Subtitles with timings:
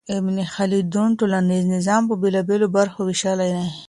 [0.17, 3.67] ابن خلدون ټولنيز نظام په بېلابېلو برخو وېشلی دی.